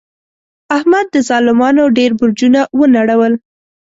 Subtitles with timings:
[0.77, 3.33] احمد د ظالمانو ډېر برجونه و نړول.